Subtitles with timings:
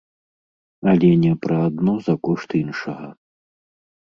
[0.93, 3.07] Але не пра адно за кошт іншага.